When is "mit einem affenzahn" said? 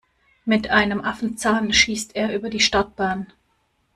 0.45-1.71